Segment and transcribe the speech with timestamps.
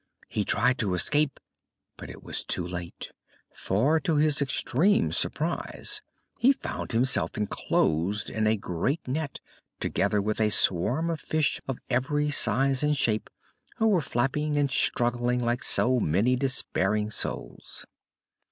[0.27, 1.39] He tried to escape,
[1.95, 3.11] but it was too late,
[3.53, 6.01] for, to his extreme surprise,
[6.39, 9.39] he found himself enclosed in a great net,
[9.79, 13.29] together with a swarm of fish of every size and shape,
[13.75, 17.85] who were flapping and struggling like so many despairing souls.